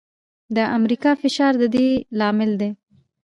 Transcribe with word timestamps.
د 0.55 0.57
امریکا 0.77 1.11
فشار 1.21 1.53
د 1.61 1.63
دې 1.75 1.87
لامل 2.19 2.51
دی. 2.61 2.69